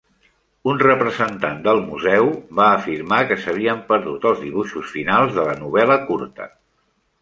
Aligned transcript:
Un 0.71 0.79
representant 0.83 1.59
del 1.67 1.83
museu 1.91 2.31
va 2.61 2.71
afirmar 2.79 3.21
que 3.33 3.39
s'havien 3.45 3.87
perdut 3.93 4.29
els 4.35 4.45
dibuixos 4.49 4.93
finals 4.99 5.41
de 5.41 5.49
la 5.53 5.59
novel·la 5.65 6.05
curta. 6.13 6.55